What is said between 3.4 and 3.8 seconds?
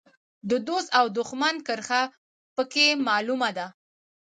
ده.